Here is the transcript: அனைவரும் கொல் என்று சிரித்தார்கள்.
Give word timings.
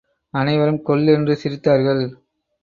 அனைவரும் 0.33 0.81
கொல் 0.81 1.07
என்று 1.07 1.33
சிரித்தார்கள். 1.43 2.03